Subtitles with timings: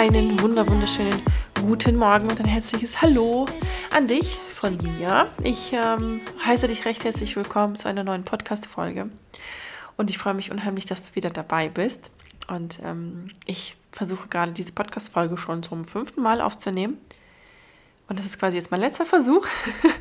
[0.00, 1.20] Einen wunder wunderschönen
[1.60, 3.44] guten Morgen und ein herzliches Hallo
[3.90, 5.26] an dich von mir.
[5.44, 9.10] Ich ähm, heiße dich recht herzlich willkommen zu einer neuen Podcast-Folge
[9.98, 12.10] und ich freue mich unheimlich, dass du wieder dabei bist.
[12.48, 16.98] Und ähm, ich versuche gerade diese Podcast-Folge schon zum fünften Mal aufzunehmen.
[18.08, 19.46] Und das ist quasi jetzt mein letzter Versuch.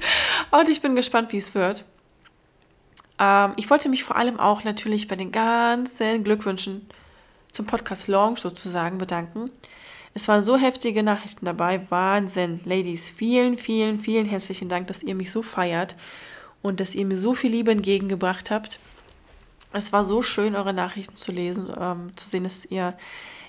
[0.51, 1.85] und ich bin gespannt, wie es wird.
[3.19, 6.87] Ähm, ich wollte mich vor allem auch natürlich bei den ganzen Glückwünschen
[7.51, 9.51] zum Podcast Launch sozusagen bedanken.
[10.13, 11.89] Es waren so heftige Nachrichten dabei.
[11.91, 12.61] Wahnsinn.
[12.65, 15.95] Ladies, vielen, vielen, vielen herzlichen Dank, dass ihr mich so feiert
[16.61, 18.79] und dass ihr mir so viel Liebe entgegengebracht habt.
[19.71, 22.97] Es war so schön, eure Nachrichten zu lesen, ähm, zu sehen, dass ihr,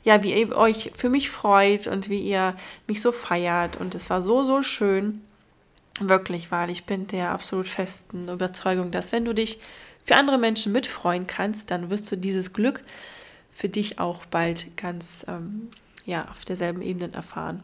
[0.05, 3.77] ja, wie ihr euch für mich freut und wie ihr mich so feiert.
[3.77, 5.23] Und es war so, so schön.
[6.01, 9.61] Wirklich, weil ich bin der absolut festen Überzeugung, dass wenn du dich
[10.05, 12.83] für andere Menschen mitfreuen kannst, dann wirst du dieses Glück
[13.53, 15.69] für dich auch bald ganz ähm,
[16.07, 17.63] ja, auf derselben Ebene erfahren.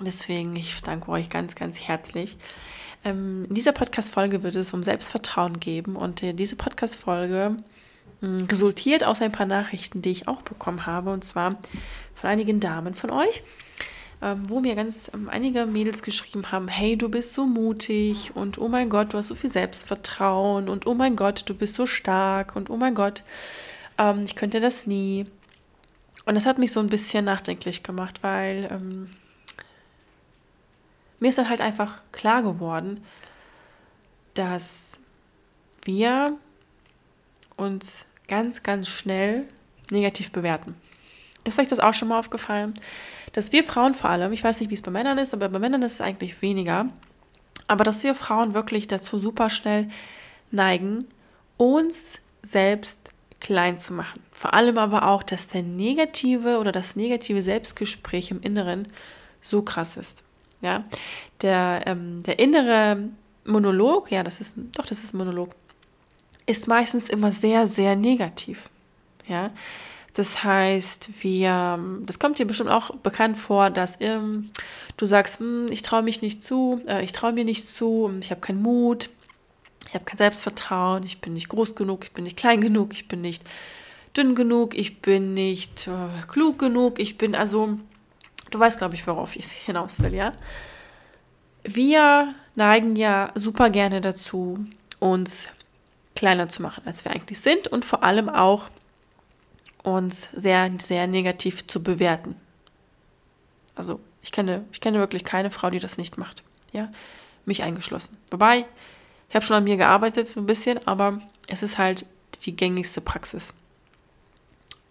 [0.00, 2.36] Deswegen, ich danke euch ganz, ganz herzlich.
[3.04, 7.56] Ähm, in dieser Podcast-Folge wird es um Selbstvertrauen geben und äh, diese Podcast-Folge
[8.20, 11.56] resultiert aus ein paar Nachrichten, die ich auch bekommen habe und zwar
[12.14, 13.42] von einigen Damen von euch,
[14.20, 18.58] ähm, wo mir ganz ähm, einige Mädels geschrieben haben: Hey, du bist so mutig und
[18.58, 21.86] oh mein Gott, du hast so viel Selbstvertrauen und oh mein Gott, du bist so
[21.86, 23.22] stark und oh mein Gott,
[23.98, 25.26] ähm, ich könnte das nie.
[26.24, 29.10] Und das hat mich so ein bisschen nachdenklich gemacht, weil ähm,
[31.20, 33.02] mir ist dann halt einfach klar geworden,
[34.34, 34.98] dass
[35.84, 36.36] wir
[37.56, 39.44] uns ganz, ganz schnell
[39.90, 40.74] negativ bewerten.
[41.44, 42.74] Ist euch das auch schon mal aufgefallen?
[43.32, 45.58] Dass wir Frauen vor allem, ich weiß nicht, wie es bei Männern ist, aber bei
[45.58, 46.88] Männern ist es eigentlich weniger,
[47.66, 49.88] aber dass wir Frauen wirklich dazu super schnell
[50.50, 51.04] neigen,
[51.56, 54.22] uns selbst klein zu machen.
[54.32, 58.88] Vor allem aber auch, dass der negative oder das negative Selbstgespräch im Inneren
[59.40, 60.22] so krass ist.
[60.60, 60.84] Ja,
[61.42, 63.10] der, ähm, der innere
[63.44, 65.54] Monolog, ja, das ist, doch, das ist Monolog,
[66.48, 68.68] ist meistens immer sehr, sehr negativ.
[69.28, 69.50] Ja,
[70.14, 74.50] das heißt, wir, das kommt dir bestimmt auch bekannt vor, dass ähm,
[74.96, 78.30] du sagst, hm, ich traue mich nicht zu, äh, ich traue mir nicht zu, ich
[78.30, 79.10] habe keinen Mut,
[79.86, 83.06] ich habe kein Selbstvertrauen, ich bin nicht groß genug, ich bin nicht klein genug, ich
[83.06, 83.44] bin nicht
[84.16, 87.78] dünn genug, ich bin nicht äh, klug genug, ich bin also
[88.50, 90.32] Du weißt, glaube ich, worauf ich hinaus will, ja?
[91.64, 94.58] Wir neigen ja super gerne dazu,
[95.00, 95.48] uns
[96.18, 98.64] kleiner zu machen, als wir eigentlich sind und vor allem auch
[99.84, 102.34] uns sehr, sehr negativ zu bewerten.
[103.76, 106.42] Also ich kenne, ich kenne wirklich keine Frau, die das nicht macht.
[106.72, 106.90] Ja,
[107.44, 108.16] mich eingeschlossen.
[108.32, 108.66] Wobei,
[109.28, 112.04] ich habe schon an mir gearbeitet, ein bisschen, aber es ist halt
[112.42, 113.54] die gängigste Praxis.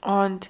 [0.01, 0.49] Und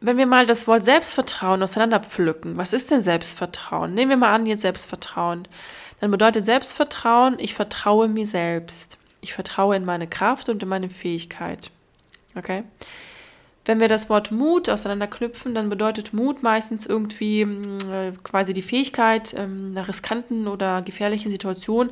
[0.00, 3.94] wenn wir mal das Wort Selbstvertrauen auseinanderpflücken, was ist denn Selbstvertrauen?
[3.94, 5.48] Nehmen wir mal an, jetzt Selbstvertrauen.
[6.00, 8.98] Dann bedeutet Selbstvertrauen, ich vertraue mir selbst.
[9.20, 11.70] Ich vertraue in meine Kraft und in meine Fähigkeit.
[12.34, 12.64] Okay?
[13.64, 19.34] Wenn wir das Wort Mut auseinanderknüpfen, dann bedeutet Mut meistens irgendwie äh, quasi die Fähigkeit,
[19.36, 21.90] ähm, einer riskanten oder gefährlichen Situation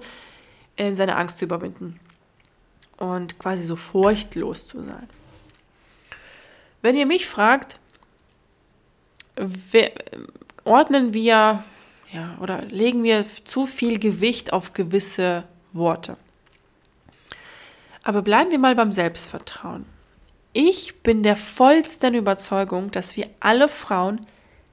[0.76, 1.98] äh, seine Angst zu überwinden.
[2.98, 5.09] Und quasi so furchtlos zu sein.
[6.81, 7.78] Wenn ihr mich fragt,
[10.65, 11.65] ordnen wir
[12.10, 16.16] ja, oder legen wir zu viel Gewicht auf gewisse Worte.
[18.03, 19.87] Aber bleiben wir mal beim Selbstvertrauen.
[20.53, 24.20] Ich bin der vollsten Überzeugung, dass wir alle Frauen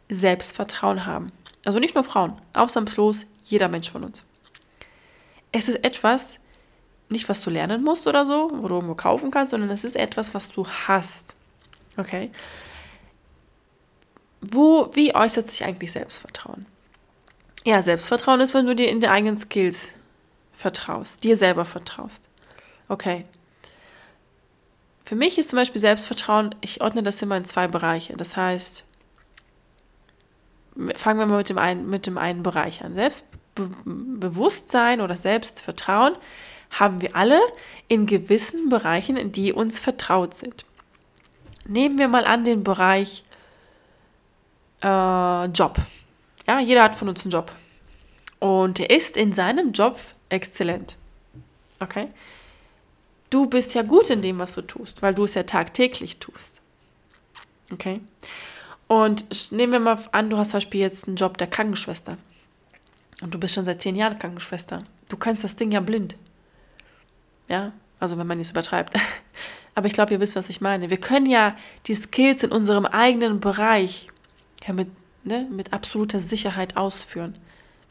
[0.09, 1.31] Selbstvertrauen haben.
[1.65, 4.23] Also nicht nur Frauen, ausnahmslos jeder Mensch von uns.
[5.51, 6.37] Es ist etwas,
[7.09, 9.95] nicht was du lernen musst oder so, wo du irgendwo kaufen kannst, sondern es ist
[9.95, 11.35] etwas, was du hast.
[11.97, 12.29] Okay?
[14.41, 16.66] wo, wie äußert sich eigentlich Selbstvertrauen?
[17.63, 19.90] Ja, Selbstvertrauen ist, wenn du dir in die eigenen Skills
[20.53, 22.23] vertraust, dir selber vertraust.
[22.87, 23.25] Okay.
[25.05, 28.16] Für mich ist zum Beispiel Selbstvertrauen, ich ordne das immer in zwei Bereiche.
[28.16, 28.85] Das heißt,
[30.96, 32.96] fangen wir mal mit dem einen, mit dem einen Bereich an.
[32.96, 36.16] Selbstbewusstsein oder Selbstvertrauen
[36.72, 37.40] haben wir alle
[37.90, 40.66] in gewissen Bereichen, die uns vertraut sind.
[41.67, 43.23] Nehmen wir mal an den Bereich
[44.81, 45.78] äh, Job.
[46.51, 47.49] Ja, jeder hat von uns einen Job.
[48.39, 50.97] Und er ist in seinem Job exzellent.
[51.79, 52.09] Okay?
[53.29, 56.59] Du bist ja gut in dem, was du tust, weil du es ja tagtäglich tust.
[57.71, 58.01] Okay?
[58.89, 62.17] Und nehmen wir mal an, du hast zum Beispiel jetzt einen Job der Krankenschwester.
[63.21, 64.83] Und du bist schon seit zehn Jahren Krankenschwester.
[65.07, 66.17] Du kannst das Ding ja blind.
[67.47, 67.71] Ja,
[68.01, 68.99] also wenn man es übertreibt.
[69.75, 70.89] Aber ich glaube, ihr wisst, was ich meine.
[70.89, 71.55] Wir können ja
[71.87, 74.09] die Skills in unserem eigenen Bereich
[74.67, 74.89] ja mit,
[75.23, 77.35] ne, mit absoluter Sicherheit ausführen.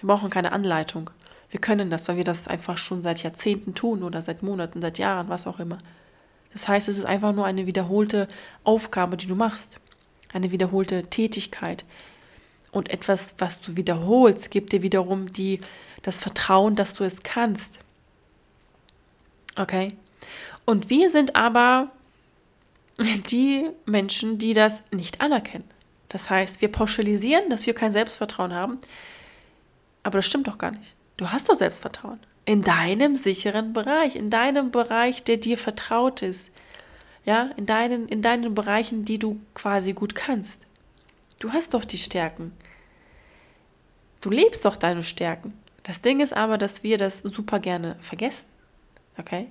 [0.00, 1.10] Wir brauchen keine Anleitung.
[1.50, 4.98] Wir können das, weil wir das einfach schon seit Jahrzehnten tun oder seit Monaten, seit
[4.98, 5.78] Jahren, was auch immer.
[6.52, 8.28] Das heißt, es ist einfach nur eine wiederholte
[8.64, 9.78] Aufgabe, die du machst.
[10.32, 11.84] Eine wiederholte Tätigkeit.
[12.72, 15.60] Und etwas, was du wiederholst, gibt dir wiederum die,
[16.02, 17.80] das Vertrauen, dass du es kannst.
[19.56, 19.96] Okay?
[20.64, 21.90] Und wir sind aber
[23.30, 25.64] die Menschen, die das nicht anerkennen.
[26.10, 28.78] Das heißt, wir pauschalisieren, dass wir kein Selbstvertrauen haben.
[30.02, 30.94] Aber das stimmt doch gar nicht.
[31.16, 32.20] Du hast doch Selbstvertrauen.
[32.44, 36.50] In deinem sicheren Bereich, in deinem Bereich, der dir vertraut ist.
[37.24, 40.66] Ja, in deinen, in deinen Bereichen, die du quasi gut kannst.
[41.38, 42.52] Du hast doch die Stärken.
[44.20, 45.52] Du lebst doch deine Stärken.
[45.84, 48.46] Das Ding ist aber, dass wir das super gerne vergessen.
[49.16, 49.48] Okay?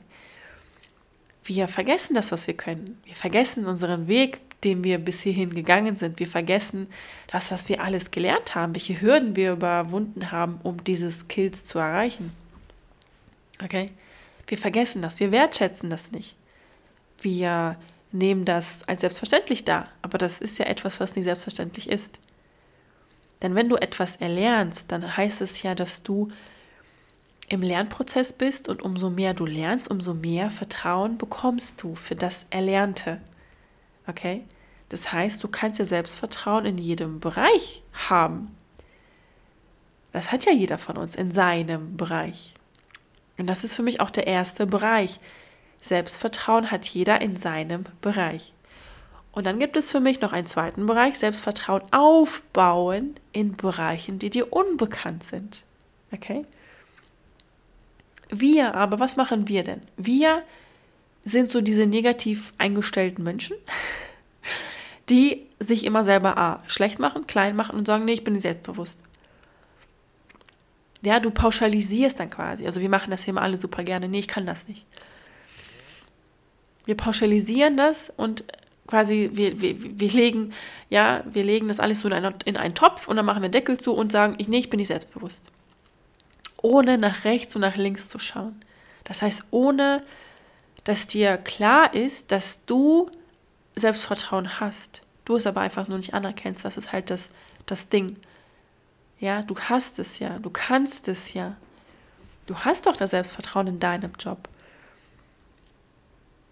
[1.43, 3.01] Wir vergessen das, was wir können.
[3.05, 6.19] Wir vergessen unseren Weg, den wir bis hierhin gegangen sind.
[6.19, 6.87] Wir vergessen
[7.27, 11.79] das, was wir alles gelernt haben, welche Hürden wir überwunden haben, um diese Skills zu
[11.79, 12.31] erreichen.
[13.63, 13.91] Okay?
[14.47, 16.35] Wir vergessen das, wir wertschätzen das nicht.
[17.21, 17.77] Wir
[18.11, 22.19] nehmen das als selbstverständlich dar, aber das ist ja etwas, was nicht selbstverständlich ist.
[23.41, 26.27] Denn wenn du etwas erlernst, dann heißt es ja, dass du
[27.47, 32.45] im Lernprozess bist und umso mehr du lernst, umso mehr Vertrauen bekommst du für das
[32.49, 33.21] Erlernte.
[34.09, 34.43] Okay?
[34.89, 38.55] Das heißt, du kannst ja Selbstvertrauen in jedem Bereich haben.
[40.11, 42.55] Das hat ja jeder von uns in seinem Bereich.
[43.37, 45.19] Und das ist für mich auch der erste Bereich.
[45.81, 48.53] Selbstvertrauen hat jeder in seinem Bereich.
[49.31, 54.31] Und dann gibt es für mich noch einen zweiten Bereich, Selbstvertrauen aufbauen in Bereichen, die
[54.31, 55.63] dir unbekannt sind.
[56.11, 56.45] Okay?
[58.29, 59.81] Wir aber, was machen wir denn?
[59.97, 60.41] Wir
[61.23, 63.57] sind so diese negativ eingestellten Menschen,
[65.09, 68.43] die sich immer selber A, schlecht machen, klein machen und sagen, nee, ich bin nicht
[68.43, 68.97] selbstbewusst.
[71.01, 72.65] Ja, du pauschalisierst dann quasi.
[72.65, 74.09] Also wir machen das hier immer alle super gerne.
[74.09, 74.85] Nee, ich kann das nicht.
[76.85, 78.43] Wir pauschalisieren das und
[78.87, 80.53] quasi wir, wir, wir legen,
[80.89, 83.49] ja, wir legen das alles so in einen, in einen Topf und dann machen wir
[83.49, 85.43] Deckel zu und sagen, ich, nee, ich bin nicht selbstbewusst.
[86.61, 88.59] Ohne nach rechts und nach links zu schauen.
[89.03, 90.03] Das heißt, ohne
[90.89, 93.11] dass dir klar ist, dass du
[93.75, 95.03] Selbstvertrauen hast.
[95.23, 96.65] Du es aber einfach nur nicht anerkennst.
[96.65, 97.29] Das ist halt das,
[97.67, 98.17] das Ding.
[99.19, 100.39] Ja, du hast es ja.
[100.39, 101.55] Du kannst es ja.
[102.47, 104.49] Du hast doch das Selbstvertrauen in deinem Job.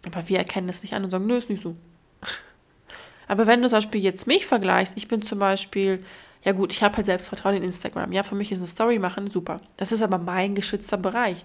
[0.06, 1.75] Aber wir erkennen das nicht an und sagen, nö, ist nicht so.
[3.28, 6.06] Aber wenn du zum Beispiel jetzt mich vergleichst, ich bin zum Beispiel,
[6.44, 8.12] ja gut, ich habe halt Selbstvertrauen in Instagram.
[8.12, 9.57] Ja, für mich ist eine Story machen super.
[9.78, 11.44] Das ist aber mein geschützter Bereich.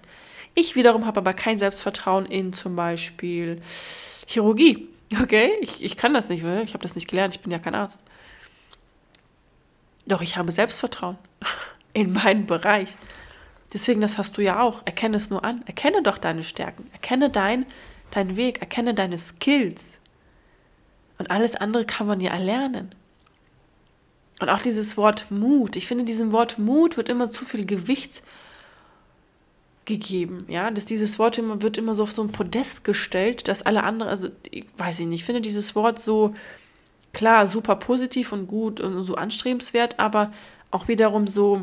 [0.54, 3.60] Ich wiederum habe aber kein Selbstvertrauen in zum Beispiel
[4.26, 4.88] Chirurgie.
[5.20, 7.74] Okay, ich, ich kann das nicht, ich habe das nicht gelernt, ich bin ja kein
[7.74, 8.02] Arzt.
[10.06, 11.18] Doch ich habe Selbstvertrauen
[11.92, 12.96] in meinem Bereich.
[13.72, 14.82] Deswegen, das hast du ja auch.
[14.84, 15.62] Erkenne es nur an.
[15.66, 16.90] Erkenne doch deine Stärken.
[16.92, 17.64] Erkenne dein,
[18.10, 18.60] deinen Weg.
[18.60, 19.92] Erkenne deine Skills.
[21.18, 22.90] Und alles andere kann man ja erlernen.
[24.40, 25.76] Und auch dieses Wort Mut.
[25.76, 28.22] Ich finde, diesem Wort Mut wird immer zu viel Gewicht
[29.84, 33.62] gegeben, ja, dass dieses Wort immer wird immer so auf so ein Podest gestellt, dass
[33.62, 36.34] alle anderen, also ich weiß ich nicht, ich finde dieses Wort so
[37.12, 40.32] klar super positiv und gut und so anstrebenswert, aber
[40.70, 41.62] auch wiederum so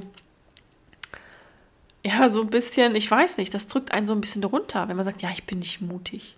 [2.03, 4.95] ja, so ein bisschen, ich weiß nicht, das drückt einen so ein bisschen runter, wenn
[4.95, 6.35] man sagt, ja, ich bin nicht mutig.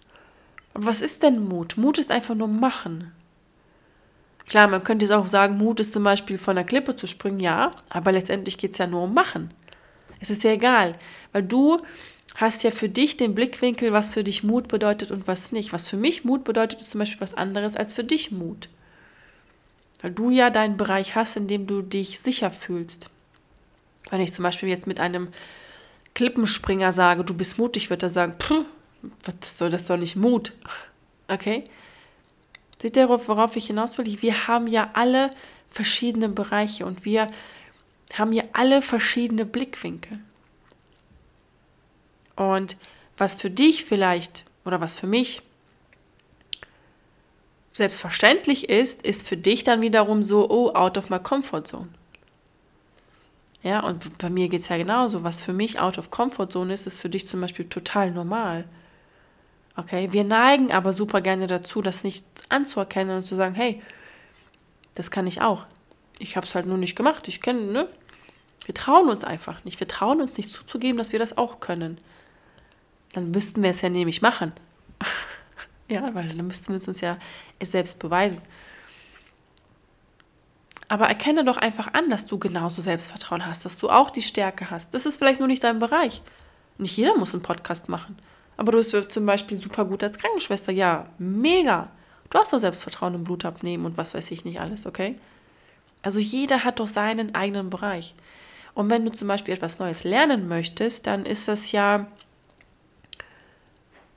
[0.74, 1.78] Aber was ist denn Mut?
[1.78, 3.12] Mut ist einfach nur machen.
[4.48, 7.40] Klar, man könnte jetzt auch sagen, Mut ist zum Beispiel von der Klippe zu springen,
[7.40, 9.54] ja, aber letztendlich geht es ja nur um Machen.
[10.22, 10.98] Es ist ja egal,
[11.34, 11.82] weil du
[12.36, 15.74] hast ja für dich den Blickwinkel, was für dich Mut bedeutet und was nicht.
[15.74, 18.70] Was für mich Mut bedeutet, ist zum Beispiel was anderes als für dich Mut.
[20.02, 23.10] Weil du ja deinen Bereich hast, in dem du dich sicher fühlst.
[24.10, 25.30] Wenn ich zum Beispiel jetzt mit einem
[26.14, 28.36] Klippenspringer sage, du bist mutig, wird er sagen,
[29.26, 30.54] was soll das doch nicht Mut?
[31.28, 31.64] Okay?
[32.82, 34.22] Seht ihr, worauf ich hinaus will?
[34.22, 35.32] Wir haben ja alle
[35.70, 37.28] verschiedene Bereiche und wir
[38.20, 40.20] haben hier alle verschiedene Blickwinkel.
[42.36, 42.78] Und
[43.18, 45.42] was für dich vielleicht oder was für mich
[47.74, 51.90] selbstverständlich ist, ist für dich dann wiederum so, oh, out of my comfort zone.
[53.64, 55.24] Ja, und bei mir geht es ja genauso.
[55.24, 58.66] Was für mich out of comfort zone ist, ist für dich zum Beispiel total normal.
[59.76, 63.82] Okay, wir neigen aber super gerne dazu, das nicht anzuerkennen und zu sagen, hey,
[64.96, 65.66] Das kann ich auch.
[66.20, 67.28] Ich habe es halt nur nicht gemacht.
[67.28, 67.88] Ich kenne, ne?
[68.66, 69.80] Wir trauen uns einfach nicht.
[69.80, 71.98] Wir trauen uns nicht zuzugeben, dass wir das auch können.
[73.14, 74.54] Dann müssten wir es ja nämlich machen.
[75.88, 77.18] ja, weil dann müssten wir es uns ja
[77.62, 78.42] selbst beweisen.
[80.88, 84.70] Aber erkenne doch einfach an, dass du genauso Selbstvertrauen hast, dass du auch die Stärke
[84.70, 84.94] hast.
[84.94, 86.22] Das ist vielleicht nur nicht dein Bereich.
[86.78, 88.18] Nicht jeder muss einen Podcast machen.
[88.58, 90.72] Aber du bist zum Beispiel super gut als Krankenschwester.
[90.72, 91.90] Ja, mega.
[92.30, 95.16] Du hast doch Selbstvertrauen im Blutabnehmen und was weiß ich nicht alles, okay?
[96.02, 98.14] Also jeder hat doch seinen eigenen Bereich.
[98.74, 102.08] Und wenn du zum Beispiel etwas Neues lernen möchtest, dann ist das ja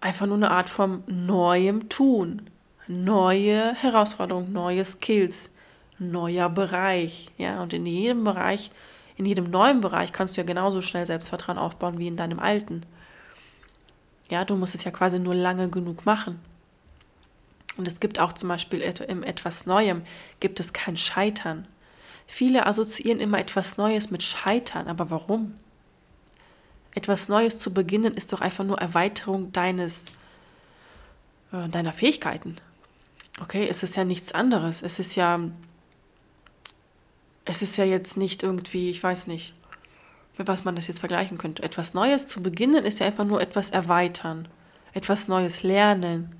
[0.00, 2.42] einfach nur eine Art von neuem Tun.
[2.87, 5.50] Neue Herausforderungen, neue Skills
[5.99, 7.30] neuer Bereich.
[7.38, 8.70] Ja, und in jedem Bereich,
[9.16, 12.84] in jedem neuen Bereich kannst du ja genauso schnell Selbstvertrauen aufbauen wie in deinem alten.
[14.30, 16.40] Ja, du musst es ja quasi nur lange genug machen.
[17.76, 20.02] Und es gibt auch zum Beispiel im etwas Neuem
[20.40, 21.66] gibt es kein Scheitern.
[22.26, 25.54] Viele assoziieren immer etwas Neues mit Scheitern, aber warum?
[26.95, 30.07] Etwas Neues zu beginnen ist doch einfach nur Erweiterung deines,
[31.52, 32.57] äh, deiner Fähigkeiten.
[33.40, 34.83] Okay, es ist ja nichts anderes.
[34.83, 35.40] Es ist ja
[37.45, 39.54] es ist ja jetzt nicht irgendwie, ich weiß nicht,
[40.38, 41.62] mit was man das jetzt vergleichen könnte.
[41.62, 44.49] Etwas Neues zu beginnen ist ja einfach nur etwas erweitern,
[44.93, 46.35] etwas Neues lernen.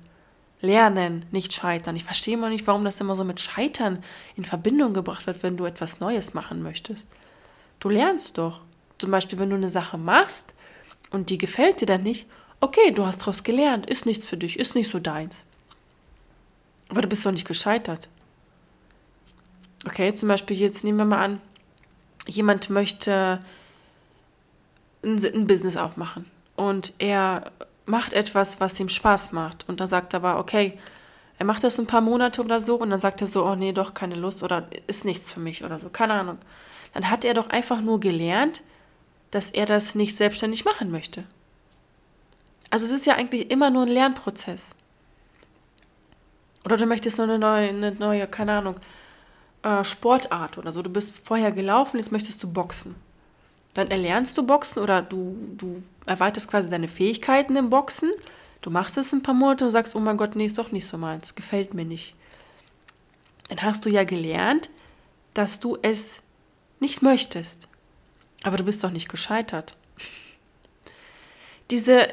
[0.65, 1.95] Lernen, nicht scheitern.
[1.95, 4.03] Ich verstehe mal nicht, warum das immer so mit Scheitern
[4.35, 7.07] in Verbindung gebracht wird, wenn du etwas Neues machen möchtest.
[7.79, 8.61] Du lernst doch.
[8.97, 10.53] Zum Beispiel, wenn du eine Sache machst
[11.11, 12.27] und die gefällt dir dann nicht,
[12.59, 15.43] okay, du hast daraus gelernt, ist nichts für dich, ist nicht so deins.
[16.89, 18.09] Aber du bist doch nicht gescheitert.
[19.85, 21.41] Okay, zum Beispiel jetzt nehmen wir mal an,
[22.27, 23.43] jemand möchte
[25.03, 27.51] ein, ein Business aufmachen und er
[27.85, 30.79] macht etwas, was ihm Spaß macht und dann sagt er aber, okay,
[31.37, 33.73] er macht das ein paar Monate oder so und dann sagt er so, oh nee,
[33.73, 36.37] doch keine Lust oder ist nichts für mich oder so, keine Ahnung.
[36.93, 38.61] Dann hat er doch einfach nur gelernt,
[39.31, 41.25] dass er das nicht selbstständig machen möchte.
[42.69, 44.73] Also es ist ja eigentlich immer nur ein Lernprozess.
[46.63, 48.79] Oder du möchtest nur eine neue, eine neue keine Ahnung,
[49.61, 50.81] äh, Sportart oder so.
[50.81, 52.95] Du bist vorher gelaufen, jetzt möchtest du boxen.
[53.75, 58.11] Dann erlernst du Boxen oder du, du erweiterst quasi deine Fähigkeiten im Boxen.
[58.61, 60.87] Du machst es ein paar Monate und sagst, oh mein Gott, nee, ist doch nicht
[60.87, 62.15] so meins, gefällt mir nicht.
[63.49, 64.71] Dann hast du ja gelernt,
[65.35, 66.21] dass du es
[66.79, 67.67] nicht möchtest.
[68.41, 69.75] Aber du bist doch nicht gescheitert
[71.71, 72.07] diese,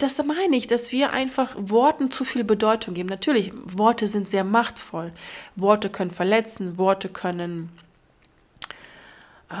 [0.00, 3.08] das meine ich, dass wir einfach Worten zu viel Bedeutung geben.
[3.08, 5.12] Natürlich, Worte sind sehr machtvoll.
[5.54, 7.70] Worte können verletzen, Worte können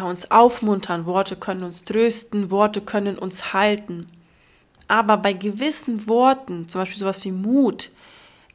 [0.04, 4.06] uns aufmuntern, Worte können uns trösten, Worte können uns halten.
[4.88, 7.90] Aber bei gewissen Worten, zum Beispiel sowas wie Mut,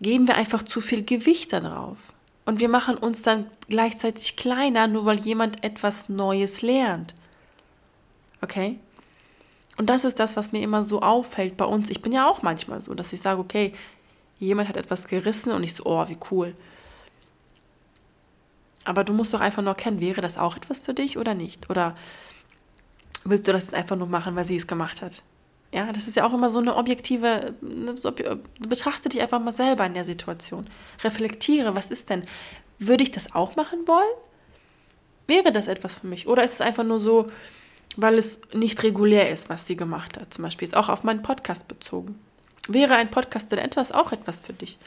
[0.02, 1.98] geben wir einfach zu viel Gewicht darauf.
[2.46, 7.16] Und wir machen uns dann gleichzeitig kleiner, nur weil jemand etwas Neues lernt.
[8.42, 8.80] Okay?
[9.78, 11.90] Und das ist das, was mir immer so auffällt bei uns.
[11.90, 13.74] Ich bin ja auch manchmal so, dass ich sage, okay,
[14.38, 16.56] jemand hat etwas gerissen und ich so, oh, wie cool.
[18.86, 21.70] Aber du musst doch einfach nur erkennen, wäre das auch etwas für dich oder nicht?
[21.70, 21.96] Oder
[23.24, 25.24] willst du das jetzt einfach nur machen, weil sie es gemacht hat?
[25.74, 27.54] Ja, das ist ja auch immer so eine objektive,
[27.96, 28.14] so,
[28.60, 30.70] betrachte dich einfach mal selber in der Situation.
[31.04, 32.24] Reflektiere, was ist denn?
[32.80, 34.16] Würde ich das auch machen wollen?
[35.28, 36.28] Wäre das etwas für mich?
[36.28, 37.28] Oder ist es einfach nur so,
[37.98, 40.34] weil es nicht regulär ist, was sie gemacht hat.
[40.34, 42.20] Zum Beispiel ist auch auf meinen Podcast bezogen.
[42.68, 44.78] Wäre ein Podcast denn etwas auch etwas für dich?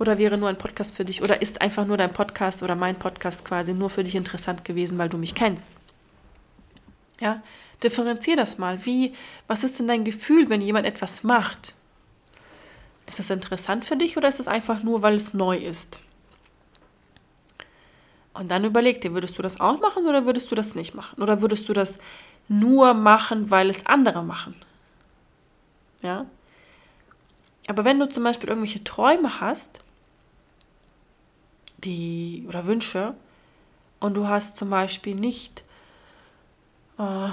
[0.00, 1.22] Oder wäre nur ein Podcast für dich?
[1.22, 4.96] Oder ist einfach nur dein Podcast oder mein Podcast quasi nur für dich interessant gewesen,
[4.96, 5.68] weil du mich kennst?
[7.20, 7.42] Ja,
[7.82, 8.86] differenzier das mal.
[8.86, 9.12] Wie,
[9.46, 11.74] was ist denn dein Gefühl, wenn jemand etwas macht?
[13.06, 16.00] Ist das interessant für dich oder ist es einfach nur, weil es neu ist?
[18.32, 21.20] Und dann überleg dir, würdest du das auch machen oder würdest du das nicht machen?
[21.22, 21.98] Oder würdest du das
[22.48, 24.54] nur machen, weil es andere machen?
[26.00, 26.24] Ja?
[27.66, 29.82] Aber wenn du zum Beispiel irgendwelche Träume hast,
[31.84, 33.14] die oder Wünsche,
[34.00, 35.62] und du hast zum Beispiel nicht,
[36.98, 37.28] äh,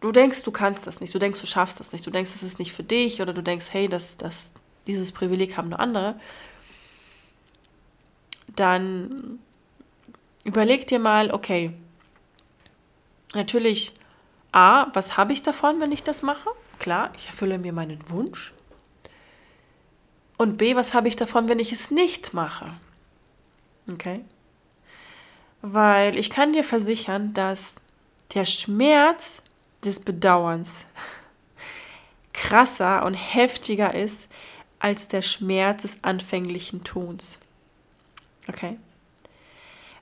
[0.00, 2.42] du denkst, du kannst das nicht, du denkst, du schaffst das nicht, du denkst, das
[2.42, 4.52] ist nicht für dich, oder du denkst, hey, das, das,
[4.86, 6.20] dieses Privileg haben nur andere,
[8.54, 9.38] dann
[10.46, 11.72] Überleg dir mal, okay,
[13.34, 13.92] natürlich,
[14.52, 16.50] A, was habe ich davon, wenn ich das mache?
[16.78, 18.54] Klar, ich erfülle mir meinen Wunsch.
[20.38, 22.70] Und B, was habe ich davon, wenn ich es nicht mache?
[23.90, 24.24] Okay?
[25.62, 27.76] Weil ich kann dir versichern, dass
[28.34, 29.42] der Schmerz
[29.84, 30.86] des Bedauerns
[32.32, 34.28] krasser und heftiger ist
[34.78, 37.38] als der Schmerz des anfänglichen Tuns.
[38.48, 38.78] Okay?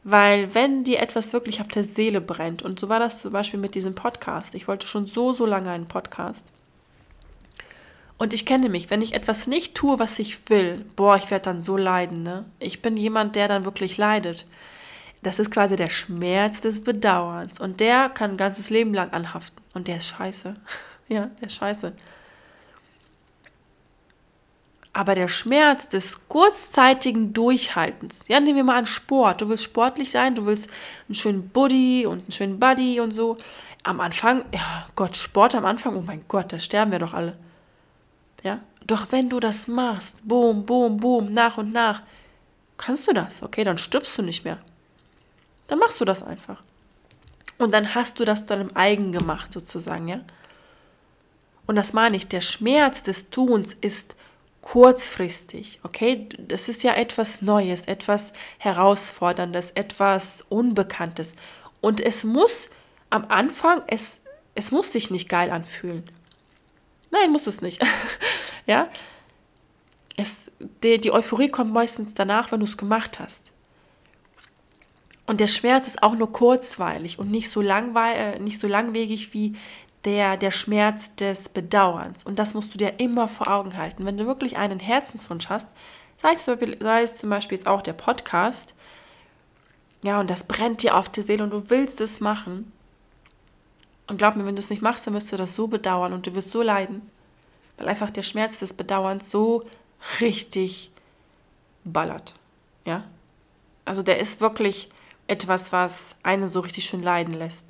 [0.03, 3.59] Weil wenn dir etwas wirklich auf der Seele brennt, und so war das zum Beispiel
[3.59, 6.45] mit diesem Podcast, ich wollte schon so, so lange einen Podcast.
[8.16, 11.47] Und ich kenne mich, wenn ich etwas nicht tue, was ich will, boah, ich werde
[11.47, 12.44] dann so leiden, ne?
[12.61, 14.47] Ich bin jemand, der dann wirklich leidet.
[15.23, 17.59] Das ist quasi der Schmerz des Bedauerns.
[17.59, 19.61] Und der kann ein ganzes Leben lang anhaften.
[19.75, 20.54] Und der ist scheiße.
[21.09, 21.92] ja, der ist scheiße.
[24.92, 29.40] Aber der Schmerz des kurzzeitigen Durchhaltens, ja, nehmen wir mal an Sport.
[29.40, 30.71] Du willst sportlich sein, du willst
[31.09, 33.37] einen schönen Buddy und einen schönen Buddy und so.
[33.83, 37.37] Am Anfang, ja, Gott, Sport am Anfang, oh mein Gott, da sterben wir doch alle.
[38.45, 42.03] Ja, doch wenn du das machst, boom, boom, boom, nach und nach,
[42.77, 44.59] kannst du das, okay, dann stirbst du nicht mehr.
[45.67, 46.63] Dann machst du das einfach.
[47.59, 50.21] Und dann hast du das zu deinem eigen gemacht, sozusagen, ja.
[51.67, 54.15] Und das meine ich, der Schmerz des Tuns ist
[54.61, 56.29] kurzfristig, okay?
[56.37, 61.33] Das ist ja etwas Neues, etwas Herausforderndes, etwas Unbekanntes.
[61.81, 62.69] Und es muss
[63.09, 64.21] am Anfang, es,
[64.55, 66.05] es muss sich nicht geil anfühlen.
[67.11, 67.81] Nein, muss es nicht.
[68.66, 68.88] ja?
[70.16, 70.50] Es,
[70.83, 73.52] die, die Euphorie kommt meistens danach, wenn du es gemacht hast.
[75.26, 79.33] Und der Schmerz ist auch nur kurzweilig und nicht so, langweil, äh, nicht so langwegig
[79.33, 79.56] wie
[80.04, 82.25] der, der Schmerz des Bedauerns.
[82.25, 84.04] Und das musst du dir immer vor Augen halten.
[84.04, 85.68] Wenn du wirklich einen Herzenswunsch hast,
[86.18, 88.75] sei es, sei es zum Beispiel jetzt auch der Podcast,
[90.02, 92.71] ja, und das brennt dir auf die Seele und du willst es machen.
[94.06, 96.26] Und glaub mir, wenn du es nicht machst, dann wirst du das so bedauern und
[96.26, 97.00] du wirst so leiden,
[97.76, 99.64] weil einfach der Schmerz des Bedauerns so
[100.21, 100.90] richtig
[101.85, 102.35] ballert.
[102.85, 103.04] Ja?
[103.85, 104.90] Also der ist wirklich
[105.26, 107.66] etwas, was einen so richtig schön leiden lässt.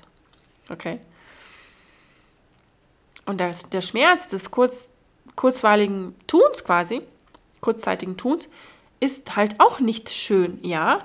[0.70, 1.00] Okay?
[3.26, 4.88] Und das, der Schmerz des kurz,
[5.36, 7.02] kurzweiligen Tuns quasi,
[7.60, 8.48] kurzzeitigen Tuns,
[9.00, 11.04] ist halt auch nicht schön, ja.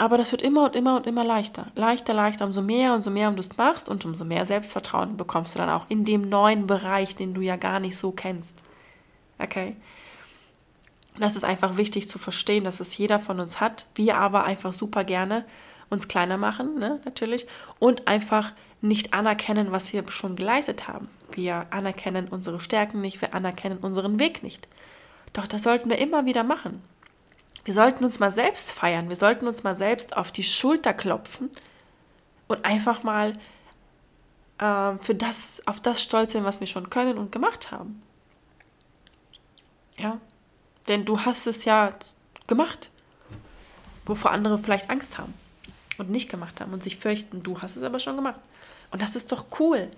[0.00, 1.66] Aber das wird immer und immer und immer leichter.
[1.74, 5.54] Leichter, leichter, umso mehr und so mehr du es machst und umso mehr Selbstvertrauen bekommst
[5.54, 8.62] du dann auch in dem neuen Bereich, den du ja gar nicht so kennst.
[9.38, 9.76] Okay?
[11.18, 13.88] Das ist einfach wichtig zu verstehen, dass es jeder von uns hat.
[13.94, 15.44] Wir aber einfach super gerne
[15.90, 17.46] uns kleiner machen, ne, natürlich,
[17.78, 21.10] und einfach nicht anerkennen, was wir schon geleistet haben.
[21.32, 24.66] Wir anerkennen unsere Stärken nicht, wir anerkennen unseren Weg nicht.
[25.34, 26.82] Doch das sollten wir immer wieder machen.
[27.70, 31.50] Wir sollten uns mal selbst feiern, wir sollten uns mal selbst auf die Schulter klopfen
[32.48, 33.34] und einfach mal
[34.58, 38.02] äh, für das, auf das stolz sein, was wir schon können und gemacht haben.
[39.96, 40.18] Ja,
[40.88, 41.94] denn du hast es ja
[42.48, 42.90] gemacht,
[44.04, 45.32] wovor andere vielleicht Angst haben
[45.96, 48.40] und nicht gemacht haben und sich fürchten, du hast es aber schon gemacht.
[48.90, 49.88] Und das ist doch cool.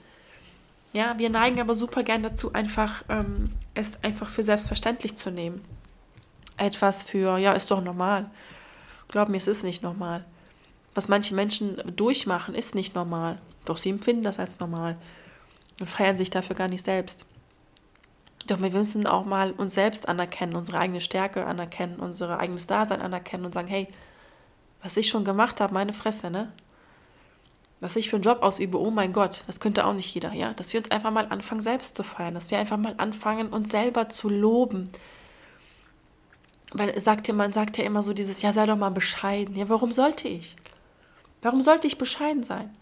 [0.93, 5.65] Ja, wir neigen aber super gern dazu, einfach ähm, es einfach für selbstverständlich zu nehmen.
[6.57, 8.31] Etwas für, ja, ist doch normal.
[9.09, 10.25] Glaub mir, es ist nicht normal.
[10.95, 13.39] Was manche Menschen durchmachen, ist nicht normal.
[13.65, 14.97] Doch sie empfinden das als normal
[15.81, 17.25] und feiern sich dafür gar nicht selbst.
[18.47, 23.01] Doch wir müssen auch mal uns selbst anerkennen, unsere eigene Stärke anerkennen, unser eigenes Dasein
[23.01, 23.89] anerkennen und sagen, hey,
[24.83, 26.53] was ich schon gemacht habe, meine Fresse, ne?
[27.79, 30.55] Was ich für einen Job ausübe, oh mein Gott, das könnte auch nicht jeder, ja?
[30.55, 33.71] Dass wir uns einfach mal anfangen, selbst zu feiern, dass wir einfach mal anfangen, uns
[33.71, 34.89] selber zu loben.
[36.73, 39.57] Weil sagt ja, man sagt ja immer so dieses, ja, sei doch mal bescheiden.
[39.57, 40.57] Ja, warum sollte ich?
[41.43, 42.75] Warum sollte ich bescheiden sein?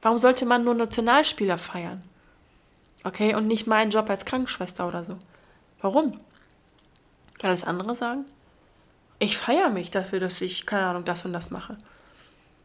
[0.00, 2.02] Warum sollte man nur Nationalspieler feiern?
[3.04, 5.16] Okay, und nicht meinen Job als Krankenschwester oder so.
[5.80, 6.20] Warum?
[7.40, 8.24] Weil das andere sagen?
[9.22, 11.76] ich feiere mich dafür, dass ich, keine Ahnung, das und das mache.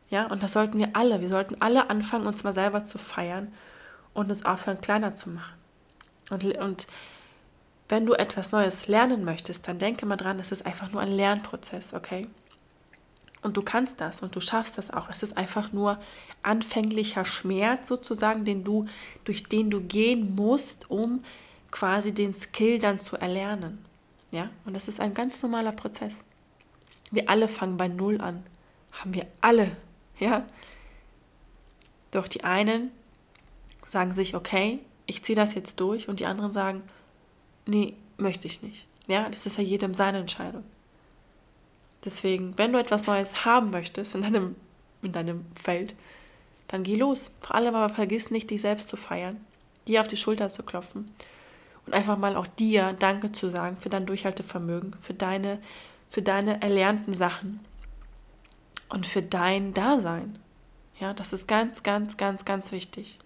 [0.09, 1.21] Ja, und das sollten wir alle.
[1.21, 3.53] Wir sollten alle anfangen, uns mal selber zu feiern
[4.15, 5.53] und uns aufhören, kleiner zu machen.
[6.31, 6.87] Und, und
[7.89, 11.11] wenn du etwas Neues lernen möchtest, dann denke mal dran, es ist einfach nur ein
[11.11, 12.27] Lernprozess, okay?
[13.41, 15.09] Und du kannst das und du schaffst das auch.
[15.09, 15.99] Es ist einfach nur
[16.43, 18.87] anfänglicher Schmerz sozusagen, den du,
[19.23, 21.23] durch den du gehen musst, um
[21.71, 23.85] quasi den Skill dann zu erlernen.
[24.31, 26.17] Ja, und das ist ein ganz normaler Prozess.
[27.11, 28.43] Wir alle fangen bei Null an.
[28.91, 29.71] Haben wir alle,
[30.19, 30.45] ja?
[32.11, 32.91] Doch die einen
[33.85, 36.83] sagen sich, okay, ich ziehe das jetzt durch und die anderen sagen,
[37.67, 38.87] nee, möchte ich nicht.
[39.07, 40.63] Ja, das ist ja jedem seine Entscheidung.
[42.03, 44.55] Deswegen, wenn du etwas Neues haben möchtest in deinem,
[45.01, 45.95] in deinem Feld,
[46.67, 47.31] dann geh los.
[47.41, 49.39] Vor allem aber vergiss nicht, dich selbst zu feiern,
[49.87, 51.09] dir auf die Schulter zu klopfen
[51.85, 55.59] und einfach mal auch dir Danke zu sagen für dein Durchhaltevermögen, für deine
[56.07, 57.59] für deine erlernten Sachen
[58.89, 60.39] und für dein Dasein.
[60.99, 63.19] Ja, das ist ganz, ganz, ganz, ganz wichtig.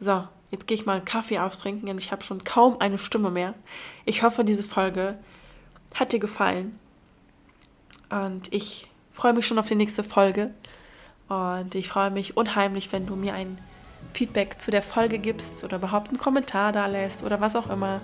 [0.00, 3.30] So, jetzt gehe ich mal einen Kaffee austrinken, denn ich habe schon kaum eine Stimme
[3.30, 3.54] mehr.
[4.04, 5.18] Ich hoffe, diese Folge
[5.94, 6.78] hat dir gefallen.
[8.10, 10.54] Und ich freue mich schon auf die nächste Folge.
[11.28, 13.58] Und ich freue mich unheimlich, wenn du mir ein
[14.14, 18.00] Feedback zu der Folge gibst oder überhaupt einen Kommentar da lässt oder was auch immer.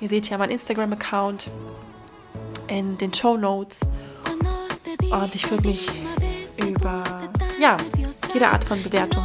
[0.00, 1.48] Ihr seht ja meinen Instagram-Account
[2.66, 3.80] in den Show Notes.
[5.10, 5.88] Und ich würde mich
[6.58, 7.04] über
[7.60, 7.76] ja,
[8.32, 9.22] jede Art von Bewertung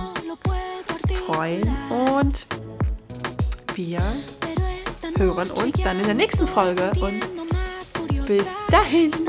[1.25, 1.61] freuen.
[1.89, 2.47] Und
[3.79, 4.03] wir
[5.17, 6.91] hören uns dann in der nächsten Folge.
[6.99, 7.21] Und
[8.27, 9.28] bis dahin.